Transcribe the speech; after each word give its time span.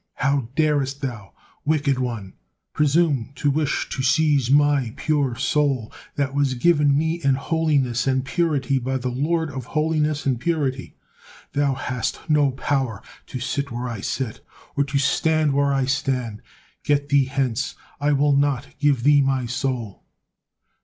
How 0.15 0.49
darest 0.55 1.01
thou, 1.03 1.31
wicked 1.63 1.99
one, 1.99 2.33
presume 2.73 3.29
to 3.35 3.51
wish 3.51 3.87
to 3.89 4.01
seize 4.01 4.49
my 4.49 4.93
pure 4.97 5.35
soul 5.35 5.93
that 6.15 6.33
was 6.33 6.55
given 6.55 6.97
me 6.97 7.21
in 7.23 7.35
holiness 7.35 8.07
and 8.07 8.25
purity 8.25 8.79
by 8.79 8.97
the 8.97 9.11
Lord 9.11 9.51
of 9.51 9.65
holiness 9.77 10.25
and 10.25 10.39
purity? 10.39 10.95
Thou 11.53 11.75
hast 11.75 12.19
no 12.27 12.49
power 12.49 13.03
to 13.27 13.39
sit 13.39 13.69
where 13.69 13.87
I 13.87 14.01
sit, 14.01 14.43
or 14.75 14.83
to 14.85 14.97
stand 14.97 15.53
where 15.53 15.71
I 15.71 15.85
stand. 15.85 16.41
Get 16.83 17.09
thee 17.09 17.25
hence, 17.25 17.75
I 17.99 18.11
will 18.13 18.35
not 18.35 18.69
give 18.79 19.03
thee 19.03 19.21
my 19.21 19.45
soul." 19.45 20.03